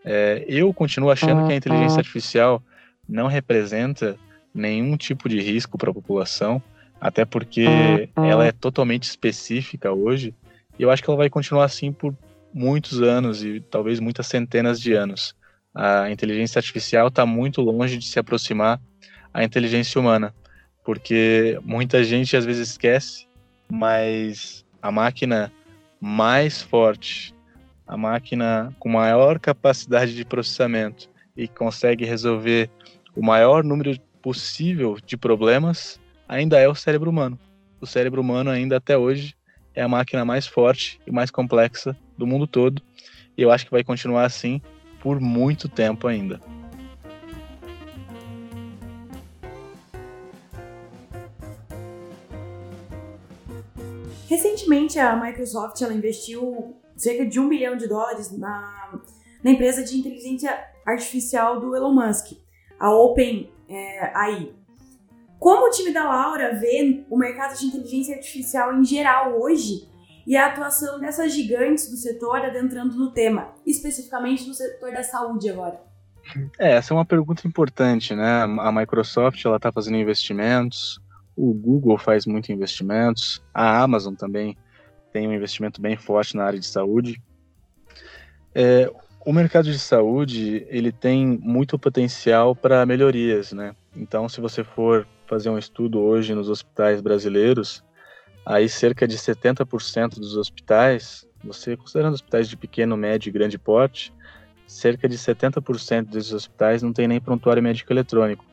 [0.05, 2.63] É, eu continuo achando que a inteligência artificial
[3.11, 4.17] não representa
[4.53, 6.61] nenhum tipo de risco para a população,
[6.99, 7.65] até porque
[8.15, 10.33] ela é totalmente específica hoje,
[10.79, 12.15] e eu acho que ela vai continuar assim por
[12.53, 15.35] muitos anos e talvez muitas centenas de anos.
[15.73, 18.79] A inteligência artificial está muito longe de se aproximar
[19.33, 20.33] à inteligência humana,
[20.83, 23.27] porque muita gente às vezes esquece,
[23.69, 25.51] mas a máquina
[25.99, 27.33] mais forte,
[27.87, 32.69] a máquina com maior capacidade de processamento e que consegue resolver
[33.15, 37.39] o maior número possível de problemas, ainda é o cérebro humano.
[37.79, 39.35] O cérebro humano ainda até hoje
[39.73, 42.81] é a máquina mais forte e mais complexa do mundo todo,
[43.37, 44.61] e eu acho que vai continuar assim
[45.01, 46.39] por muito tempo ainda.
[54.29, 58.93] Recentemente, a Microsoft ela investiu cerca de um bilhão de dólares na,
[59.43, 62.37] na empresa de inteligência artificial do Elon Musk,
[62.81, 63.45] a OpenAI.
[63.69, 64.49] É,
[65.39, 69.87] Como o time da Laura vê o mercado de inteligência artificial em geral hoje
[70.25, 75.49] e a atuação dessas gigantes do setor adentrando no tema, especificamente no setor da saúde
[75.49, 75.79] agora?
[76.59, 78.43] É, essa é uma pergunta importante, né?
[78.43, 80.99] A Microsoft ela está fazendo investimentos,
[81.35, 84.57] o Google faz muitos investimentos, a Amazon também
[85.13, 87.21] tem um investimento bem forte na área de saúde.
[88.55, 88.91] É,
[89.25, 93.75] o mercado de saúde ele tem muito potencial para melhorias, né?
[93.95, 97.83] Então, se você for fazer um estudo hoje nos hospitais brasileiros,
[98.45, 104.13] aí cerca de 70% dos hospitais, você considerando hospitais de pequeno, médio e grande porte,
[104.67, 108.45] cerca de 70% desses hospitais não tem nem prontuário médico eletrônico.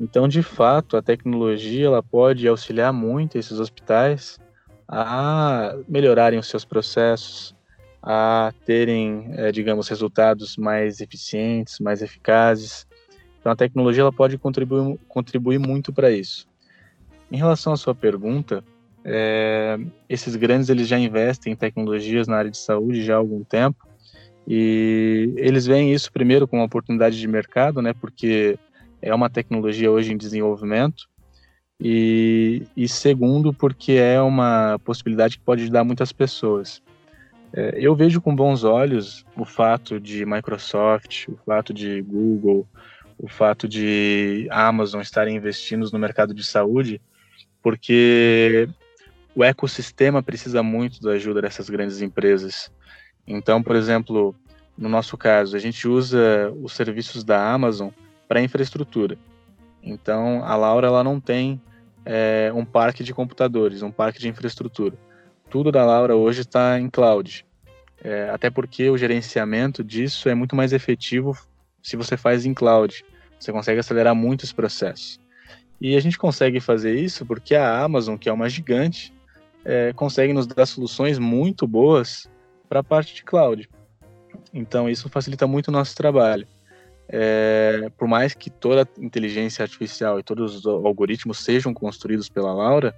[0.00, 4.40] Então, de fato, a tecnologia ela pode auxiliar muito esses hospitais
[4.88, 7.54] a melhorarem os seus processos,
[8.02, 12.86] a terem, é, digamos, resultados mais eficientes, mais eficazes.
[13.38, 16.48] Então, a tecnologia ela pode contribuir, contribuir muito para isso.
[17.30, 18.64] Em relação à sua pergunta,
[19.04, 23.42] é, esses grandes eles já investem em tecnologias na área de saúde já há algum
[23.42, 23.86] tempo
[24.46, 27.92] e eles veem isso primeiro como uma oportunidade de mercado, né?
[27.92, 28.58] Porque
[29.00, 31.08] é uma tecnologia hoje em desenvolvimento
[31.80, 36.82] e, e segundo porque é uma possibilidade que pode ajudar muitas pessoas.
[37.52, 42.66] É, eu vejo com bons olhos o fato de Microsoft, o fato de Google,
[43.18, 47.00] o fato de Amazon estarem investindo no mercado de saúde,
[47.62, 48.68] porque
[49.34, 52.72] o ecossistema precisa muito da ajuda dessas grandes empresas.
[53.26, 54.34] Então, por exemplo,
[54.76, 57.90] no nosso caso, a gente usa os serviços da Amazon
[58.26, 59.18] para infraestrutura.
[59.82, 61.60] Então, a Laura ela não tem
[62.04, 64.96] é, um parque de computadores, um parque de infraestrutura
[65.52, 67.44] tudo da Laura hoje está em cloud.
[68.02, 71.38] É, até porque o gerenciamento disso é muito mais efetivo
[71.82, 73.04] se você faz em cloud.
[73.38, 75.20] Você consegue acelerar muitos processos.
[75.78, 79.12] E a gente consegue fazer isso porque a Amazon, que é uma gigante,
[79.62, 82.26] é, consegue nos dar soluções muito boas
[82.66, 83.68] para a parte de cloud.
[84.54, 86.48] Então isso facilita muito o nosso trabalho.
[87.10, 92.54] É, por mais que toda a inteligência artificial e todos os algoritmos sejam construídos pela
[92.54, 92.94] Laura,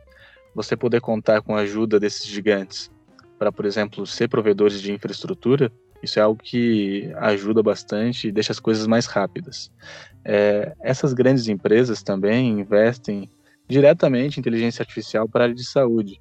[0.55, 2.91] você poder contar com a ajuda desses gigantes
[3.39, 5.71] para, por exemplo, ser provedores de infraestrutura,
[6.03, 9.73] isso é algo que ajuda bastante e deixa as coisas mais rápidas.
[10.25, 13.31] É, essas grandes empresas também investem
[13.69, 16.21] diretamente em inteligência artificial para a área de saúde.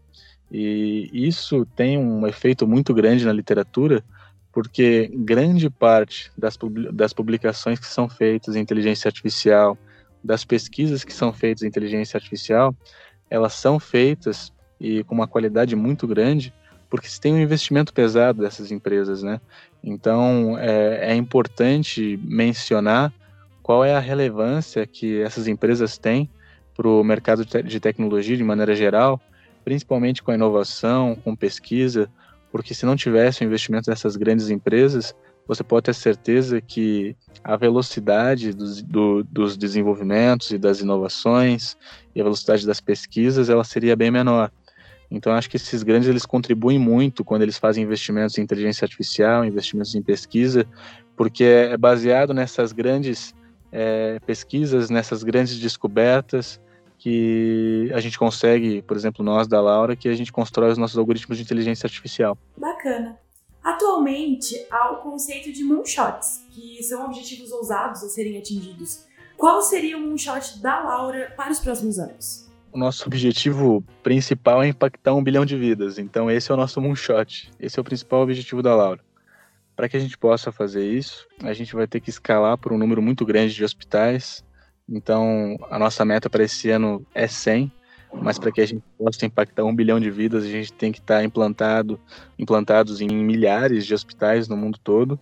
[0.52, 4.04] E isso tem um efeito muito grande na literatura,
[4.52, 6.58] porque grande parte das,
[6.94, 9.78] das publicações que são feitas em inteligência artificial,
[10.24, 12.74] das pesquisas que são feitas em inteligência artificial,
[13.34, 16.54] elas são feitas e com uma qualidade muito grande
[16.88, 19.42] porque se tem um investimento pesado dessas empresas, né?
[19.84, 23.12] Então é, é importante mencionar
[23.64, 26.30] qual é a relevância que essas empresas têm
[26.76, 29.20] para o mercado de tecnologia de maneira geral,
[29.66, 32.08] principalmente com a inovação, com pesquisa,
[32.52, 35.16] porque se não tivesse o investimento dessas grandes empresas,
[35.48, 41.78] você pode ter certeza que a velocidade dos, do, dos desenvolvimentos e das inovações
[42.16, 44.52] e a velocidade das pesquisas ela seria bem menor.
[45.12, 49.46] Então acho que esses grandes eles contribuem muito quando eles fazem investimentos em inteligência artificial,
[49.46, 50.66] investimentos em pesquisa,
[51.16, 53.34] porque é baseado nessas grandes
[53.72, 56.60] é, pesquisas, nessas grandes descobertas
[56.98, 60.98] que a gente consegue, por exemplo, nós da Laura, que a gente constrói os nossos
[60.98, 62.38] algoritmos de inteligência artificial.
[62.58, 63.18] Bacana.
[63.64, 69.06] Atualmente, há o conceito de moonshots, que são objetivos ousados a serem atingidos.
[69.38, 72.50] Qual seria o moonshot da Laura para os próximos anos?
[72.74, 76.82] O nosso objetivo principal é impactar um bilhão de vidas, então esse é o nosso
[76.82, 77.52] moonshot.
[77.60, 79.00] Esse é o principal objetivo da Laura.
[79.76, 82.78] Para que a gente possa fazer isso, a gente vai ter que escalar por um
[82.78, 84.44] número muito grande de hospitais.
[84.90, 87.72] Então, a nossa meta para esse ano é 100
[88.22, 91.00] mas para que a gente possa impactar um bilhão de vidas, a gente tem que
[91.00, 92.00] estar tá implantado,
[92.38, 95.20] implantados em milhares de hospitais no mundo todo.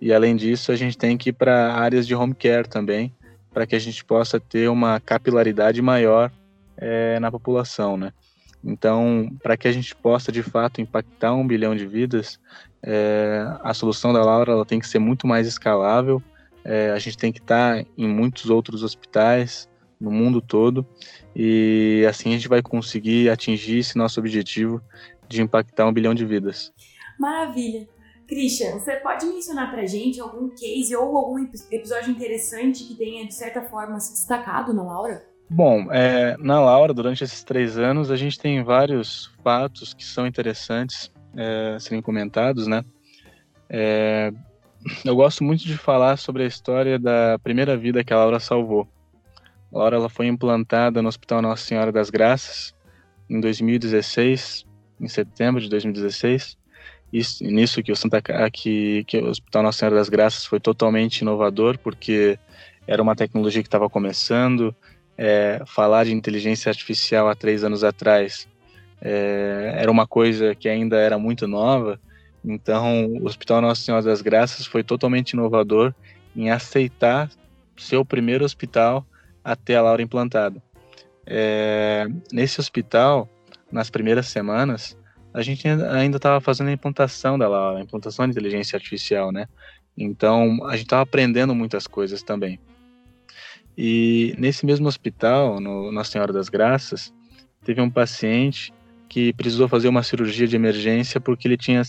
[0.00, 3.14] E além disso, a gente tem que ir para áreas de home care também,
[3.52, 6.30] para que a gente possa ter uma capilaridade maior
[6.76, 8.12] é, na população, né?
[8.62, 12.38] Então, para que a gente possa de fato impactar um bilhão de vidas,
[12.82, 16.22] é, a solução da Laura ela tem que ser muito mais escalável.
[16.62, 19.69] É, a gente tem que estar tá em muitos outros hospitais
[20.00, 20.86] no mundo todo
[21.34, 24.80] e assim a gente vai conseguir atingir esse nosso objetivo
[25.28, 26.72] de impactar um bilhão de vidas.
[27.18, 27.86] Maravilha.
[28.26, 31.38] Christian, você pode mencionar pra gente algum case ou algum
[31.70, 35.24] episódio interessante que tenha, de certa forma, se destacado na Laura?
[35.48, 40.28] Bom, é, na Laura, durante esses três anos, a gente tem vários fatos que são
[40.28, 42.84] interessantes é, serem comentados, né?
[43.68, 44.32] É,
[45.04, 48.86] eu gosto muito de falar sobre a história da primeira vida que a Laura salvou.
[49.72, 52.74] Laura ela foi implantada no Hospital Nossa Senhora das Graças
[53.28, 54.66] em 2016,
[55.00, 56.58] em setembro de 2016.
[57.12, 61.20] Isso, nisso que o Santa que, que o Hospital Nossa Senhora das Graças foi totalmente
[61.20, 62.38] inovador, porque
[62.86, 64.74] era uma tecnologia que estava começando.
[65.16, 68.48] É, falar de inteligência artificial há três anos atrás
[69.00, 72.00] é, era uma coisa que ainda era muito nova.
[72.44, 75.94] Então, o Hospital Nossa Senhora das Graças foi totalmente inovador
[76.34, 77.30] em aceitar
[77.76, 79.06] ser o primeiro hospital
[79.44, 80.62] até a Laura implantada.
[81.26, 83.28] É, nesse hospital,
[83.70, 84.96] nas primeiras semanas,
[85.32, 89.46] a gente ainda estava fazendo a implantação da Laura, a implantação de inteligência artificial, né?
[89.96, 92.58] Então, a gente estava aprendendo muitas coisas também.
[93.76, 97.14] E nesse mesmo hospital, no Nossa Senhora das Graças,
[97.64, 98.72] teve um paciente
[99.08, 101.82] que precisou fazer uma cirurgia de emergência porque ele tinha,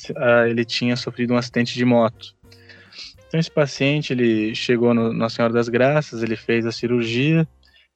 [0.49, 2.35] ele tinha sofrido um acidente de moto.
[3.31, 7.47] Então esse paciente ele chegou no Nossa Senhora das Graças, ele fez a cirurgia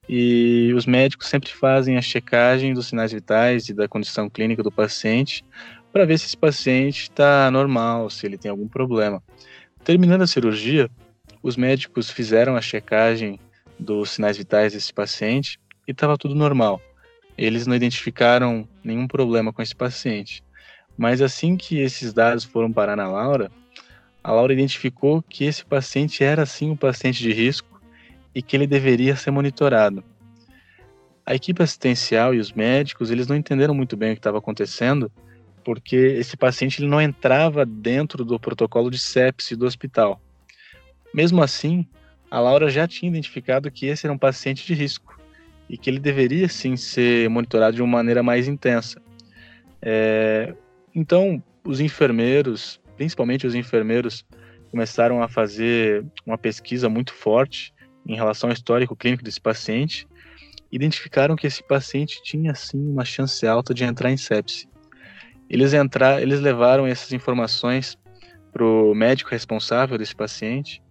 [0.08, 4.72] e os médicos sempre fazem a checagem dos sinais vitais e da condição clínica do
[4.72, 5.44] paciente
[5.92, 9.22] para ver se esse paciente está normal, se ele tem algum problema.
[9.84, 10.90] Terminando a cirurgia,
[11.44, 13.38] os médicos fizeram a checagem
[13.78, 16.80] dos sinais vitais desse paciente e estava tudo normal.
[17.38, 20.42] Eles não identificaram nenhum problema com esse paciente.
[20.98, 23.52] Mas assim que esses dados foram parar na Laura,
[24.26, 27.80] a Laura identificou que esse paciente era sim um paciente de risco
[28.34, 30.04] e que ele deveria ser monitorado.
[31.24, 35.12] A equipe assistencial e os médicos, eles não entenderam muito bem o que estava acontecendo,
[35.64, 40.20] porque esse paciente ele não entrava dentro do protocolo de sepse do hospital.
[41.14, 41.88] Mesmo assim,
[42.32, 45.22] a Laura já tinha identificado que esse era um paciente de risco
[45.70, 49.00] e que ele deveria sim ser monitorado de uma maneira mais intensa.
[49.80, 50.52] É,
[50.96, 54.26] então, os enfermeiros, principalmente os enfermeiros,
[54.72, 57.74] começaram a fazer uma pesquisa muito forte
[58.06, 60.08] em relação ao histórico clínico desse paciente,
[60.72, 64.68] identificaram que esse paciente tinha sim uma chance alta de entrar em sepse.
[65.50, 67.98] Eles entrar, eles levaram essas informações
[68.52, 70.82] para o médico responsável desse paciente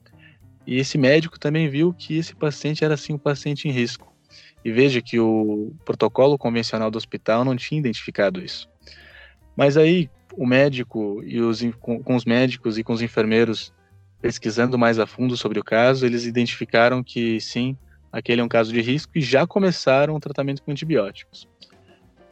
[0.67, 4.13] e esse médico também viu que esse paciente era sim um paciente em risco.
[4.65, 8.69] E veja que o protocolo convencional do hospital não tinha identificado isso.
[9.57, 13.73] Mas aí o médico e os com, com os médicos e com os enfermeiros
[14.21, 17.77] pesquisando mais a fundo sobre o caso, eles identificaram que sim,
[18.11, 21.47] aquele é um caso de risco e já começaram o tratamento com antibióticos.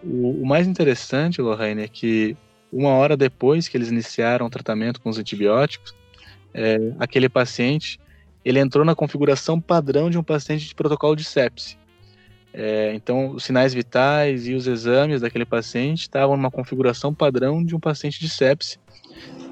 [0.02, 2.35] O, o mais interessante, Lorraine, é que
[2.72, 5.94] uma hora depois que eles iniciaram o tratamento com os antibióticos,
[6.55, 8.00] é, aquele paciente
[8.44, 11.76] ele entrou na configuração padrão de um paciente de protocolo de sepse.
[12.53, 17.75] É, então, os sinais vitais e os exames daquele paciente estavam numa configuração padrão de
[17.75, 18.79] um paciente de sepse.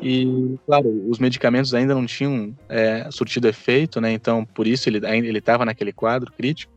[0.02, 4.12] E, claro, os medicamentos ainda não tinham é, surtido efeito, né?
[4.12, 6.72] Então, por isso ele ele estava naquele quadro crítico.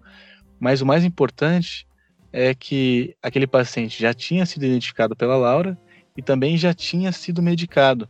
[0.59, 1.85] Mas o mais importante
[2.31, 5.77] é que aquele paciente já tinha sido identificado pela Laura
[6.15, 8.07] e também já tinha sido medicado.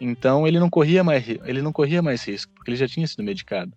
[0.00, 3.22] Então ele não corria mais ele não corria mais risco, porque ele já tinha sido
[3.22, 3.72] medicado.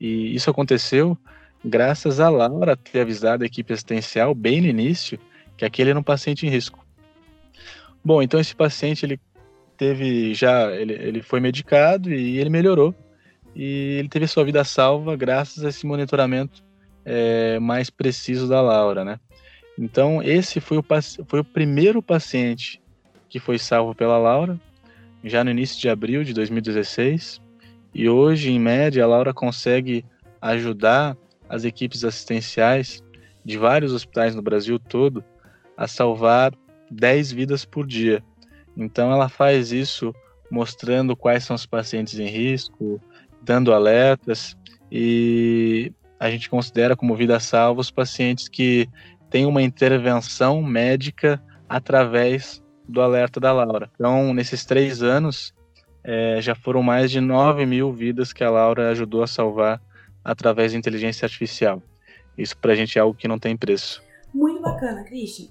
[0.00, 1.18] E isso aconteceu
[1.64, 5.18] graças a Laura ter avisado a equipe assistencial bem no início
[5.56, 6.84] que aquele era um paciente em risco.
[8.02, 9.20] Bom, então esse paciente ele
[9.76, 12.94] teve já ele, ele foi medicado e ele melhorou
[13.54, 16.62] e ele teve sua vida salva graças a esse monitoramento
[17.04, 19.20] é, mais preciso da Laura, né?
[19.78, 20.84] Então esse foi o
[21.26, 22.80] foi o primeiro paciente
[23.28, 24.58] que foi salvo pela Laura
[25.22, 27.40] já no início de abril de 2016
[27.94, 30.04] e hoje em média a Laura consegue
[30.40, 31.16] ajudar
[31.50, 33.02] as equipes assistenciais
[33.44, 35.22] de vários hospitais no Brasil todo
[35.76, 36.54] a salvar
[36.90, 38.22] 10 vidas por dia.
[38.76, 40.14] Então ela faz isso
[40.50, 43.00] mostrando quais são os pacientes em risco,
[43.42, 44.56] dando alertas
[44.90, 48.88] e a gente considera como vida salva os pacientes que
[49.28, 53.90] têm uma intervenção médica através do alerta da Laura.
[53.94, 55.54] Então, nesses três anos,
[56.02, 59.80] é, já foram mais de 9 mil vidas que a Laura ajudou a salvar
[60.24, 61.82] através da inteligência artificial.
[62.36, 64.02] Isso para a gente é algo que não tem preço.
[64.32, 65.48] Muito bacana, Christian.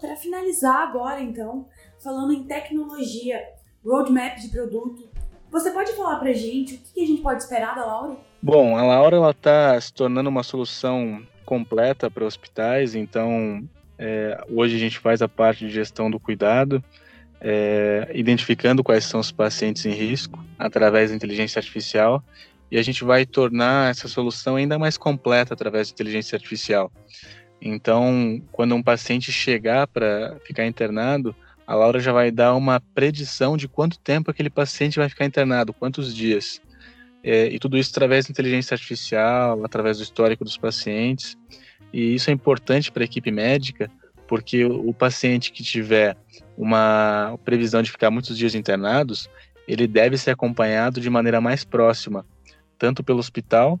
[0.00, 1.66] Para finalizar agora, então,
[2.02, 3.40] falando em tecnologia,
[3.84, 5.08] roadmap de produto,
[5.50, 8.16] você pode falar para a gente o que a gente pode esperar da Laura?
[8.42, 13.66] Bom, a Laura está se tornando uma solução completa para hospitais, então
[13.98, 16.84] é, hoje a gente faz a parte de gestão do cuidado,
[17.40, 22.22] é, identificando quais são os pacientes em risco através da inteligência artificial
[22.70, 26.90] e a gente vai tornar essa solução ainda mais completa através da inteligência artificial.
[27.60, 31.34] Então, quando um paciente chegar para ficar internado,
[31.66, 35.72] a Laura já vai dar uma predição de quanto tempo aquele paciente vai ficar internado,
[35.72, 36.60] quantos dias.
[37.22, 41.36] É, e tudo isso através da inteligência artificial, através do histórico dos pacientes.
[41.92, 43.90] E isso é importante para a equipe médica,
[44.28, 46.16] porque o paciente que tiver
[46.56, 49.28] uma previsão de ficar muitos dias internados,
[49.66, 52.24] ele deve ser acompanhado de maneira mais próxima,
[52.78, 53.80] tanto pelo hospital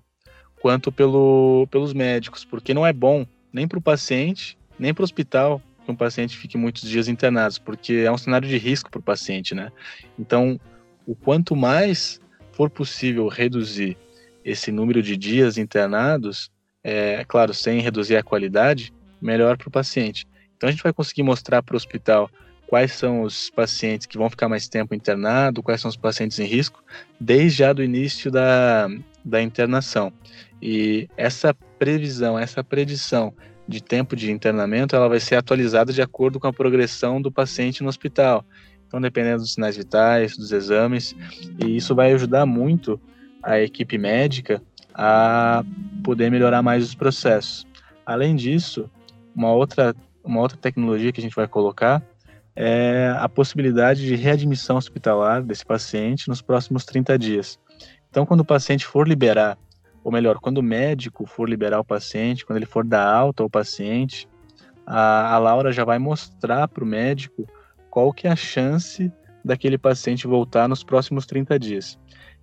[0.60, 5.04] quanto pelo, pelos médicos, porque não é bom nem para o paciente, nem para o
[5.04, 8.98] hospital que um paciente fique muitos dias internados, porque é um cenário de risco para
[8.98, 9.70] o paciente, né?
[10.18, 10.58] Então,
[11.06, 12.20] o quanto mais
[12.52, 13.96] for possível reduzir
[14.44, 16.50] esse número de dias internados,
[16.82, 20.26] é claro, sem reduzir a qualidade, melhor para o paciente.
[20.56, 22.28] Então, a gente vai conseguir mostrar para o hospital
[22.66, 26.44] quais são os pacientes que vão ficar mais tempo internado, quais são os pacientes em
[26.44, 26.82] risco,
[27.18, 28.88] desde já do início da,
[29.24, 30.12] da internação.
[30.60, 33.32] E essa previsão, essa predição
[33.68, 37.82] de tempo de internamento ela vai ser atualizada de acordo com a progressão do paciente
[37.82, 38.44] no hospital.
[38.86, 41.14] Então, dependendo dos sinais vitais, dos exames,
[41.58, 43.00] e isso vai ajudar muito
[43.42, 44.62] a equipe médica
[44.94, 45.64] a
[46.02, 47.66] poder melhorar mais os processos.
[48.04, 48.88] Além disso,
[49.34, 49.94] uma outra,
[50.24, 52.02] uma outra tecnologia que a gente vai colocar
[52.56, 57.58] é a possibilidade de readmissão hospitalar desse paciente nos próximos 30 dias.
[58.10, 59.58] Então, quando o paciente for liberar
[60.06, 63.50] ou melhor, quando o médico for liberar o paciente, quando ele for dar alta ao
[63.50, 64.28] paciente,
[64.86, 67.44] a, a Laura já vai mostrar para o médico
[67.90, 69.12] qual que é a chance
[69.44, 71.98] daquele paciente voltar nos próximos 30 dias.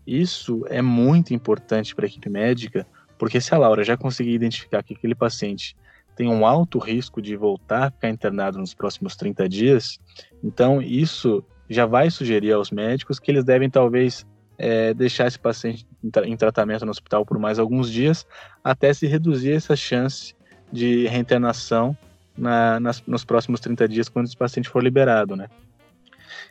[0.06, 2.86] Isso é muito importante para a equipe médica,
[3.18, 5.74] porque se a Laura já conseguir identificar que aquele paciente
[6.16, 10.00] tem um alto risco de voltar a ficar internado nos próximos 30 dias,
[10.44, 14.26] então isso já vai sugerir aos médicos que eles devem talvez
[14.58, 15.86] é, deixar esse paciente
[16.26, 18.26] em tratamento no hospital por mais alguns dias,
[18.64, 20.36] até se reduzir essa chance
[20.72, 21.98] de reinternação
[22.38, 25.48] na, nas, nos próximos 30 dias, quando esse paciente for liberado, né?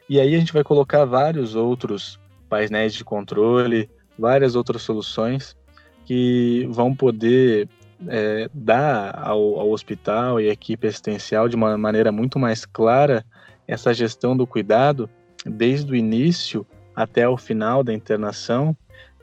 [0.08, 3.88] E aí a gente vai colocar vários outros painéis de controle,
[4.18, 5.56] várias outras soluções
[6.04, 7.68] que vão poder
[8.09, 13.24] é, dar ao, ao, hospital e à equipe assistencial de uma maneira muito mais clara
[13.66, 15.09] essa gestão do cuidado
[15.44, 18.76] desde o início até o final da internação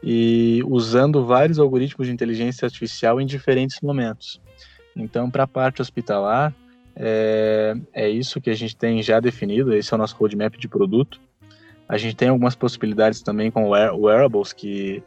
[0.03, 4.41] e usando vários algoritmos de inteligência artificial em diferentes momentos.
[4.95, 6.53] Então, para a parte hospitalar,
[6.95, 10.67] é, é, isso que a gente tem já definido, esse é o nosso roadmap de
[10.67, 11.19] produto.
[11.87, 15.01] A gente tem algumas possibilidades também com wearables que,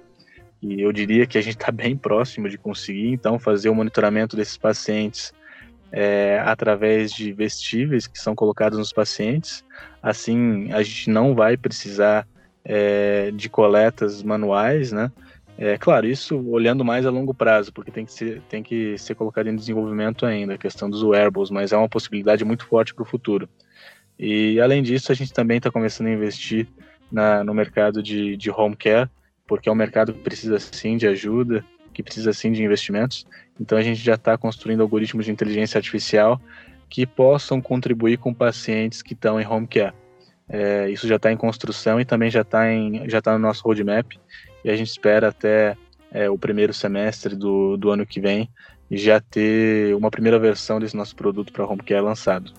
[0.63, 4.37] que eu diria que a gente está bem próximo de conseguir, então, fazer o monitoramento
[4.37, 5.33] desses pacientes
[5.91, 9.65] é, através de vestíveis que são colocados nos pacientes.
[10.01, 12.27] Assim, a gente não vai precisar
[12.65, 15.11] é, de coletas manuais, né?
[15.59, 19.17] É claro, isso olhando mais a longo prazo, porque tem que ser, tem que ser
[19.17, 23.03] colocado em desenvolvimento ainda, a questão dos wearables, mas é uma possibilidade muito forte para
[23.03, 23.49] o futuro.
[24.19, 26.69] E além disso, a gente também está começando a investir
[27.11, 29.11] na, no mercado de, de home care,
[29.53, 33.27] porque é um mercado que precisa sim de ajuda, que precisa sim de investimentos.
[33.61, 36.41] Então a gente já está construindo algoritmos de inteligência artificial
[36.89, 39.93] que possam contribuir com pacientes que estão em home care.
[40.49, 42.63] É, isso já está em construção e também já está
[43.23, 44.13] tá no nosso roadmap
[44.65, 45.77] e a gente espera até
[46.11, 48.49] é, o primeiro semestre do, do ano que vem
[48.91, 52.55] já ter uma primeira versão desse nosso produto para home care lançado.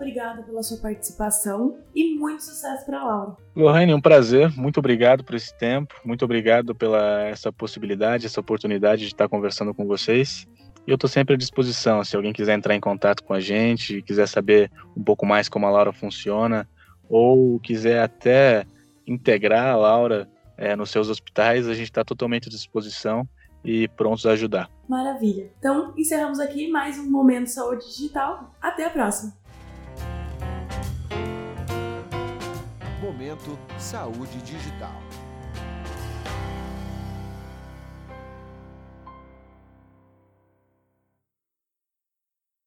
[0.00, 3.36] Obrigada pela sua participação e muito sucesso para a Laura.
[3.54, 4.50] Lohane, um prazer.
[4.56, 5.94] Muito obrigado por esse tempo.
[6.04, 10.48] Muito obrigado pela essa possibilidade, essa oportunidade de estar conversando com vocês.
[10.86, 12.02] E eu estou sempre à disposição.
[12.02, 15.66] Se alguém quiser entrar em contato com a gente, quiser saber um pouco mais como
[15.66, 16.66] a Laura funciona,
[17.08, 18.64] ou quiser até
[19.06, 23.28] integrar a Laura é, nos seus hospitais, a gente está totalmente à disposição
[23.64, 24.70] e prontos a ajudar.
[24.88, 25.50] Maravilha.
[25.58, 28.54] Então, encerramos aqui mais um Momento Saúde Digital.
[28.60, 29.39] Até a próxima.
[33.78, 34.98] Saúde Digital.